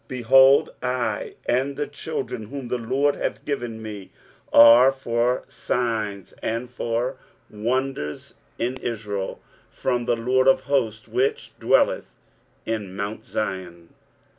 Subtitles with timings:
[0.07, 4.09] 23:008:018 Behold, I and the children whom the LORD hath given me
[4.51, 7.17] are for signs and for
[7.51, 12.15] wonders in Israel from the LORD of hosts, which dwelleth
[12.65, 13.89] in mount Zion.